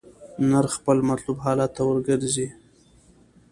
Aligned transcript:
نرخ 0.49 0.71
خپل 0.79 0.97
مطلوب 1.09 1.37
حالت 1.45 1.69
ته 1.75 1.81
ورګرځي. 1.85 2.47